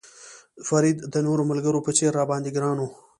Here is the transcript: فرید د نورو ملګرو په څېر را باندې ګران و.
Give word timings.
فرید 0.67 0.97
د 1.13 1.15
نورو 1.27 1.43
ملګرو 1.51 1.85
په 1.85 1.91
څېر 1.97 2.11
را 2.19 2.23
باندې 2.31 2.53
ګران 2.55 2.77
و. 2.79 2.85